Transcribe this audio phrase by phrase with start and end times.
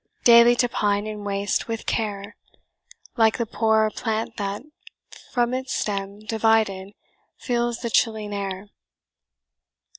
[0.23, 2.35] Daily to pine and waste with care!
[3.17, 4.63] Like the poor plant that,
[5.31, 6.95] from its stem Divided,
[7.37, 8.69] feels the chilling air.